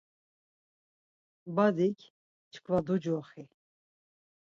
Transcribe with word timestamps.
Badik, 1.55 1.99
Çkva 2.51 2.79
ducoxi. 2.85 3.43